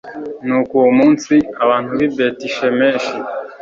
nuko 0.45 0.71
uwo 0.79 0.91
munsi, 0.99 1.33
abantu 1.63 1.89
b'i 1.97 2.07
betishemeshi 2.17 3.15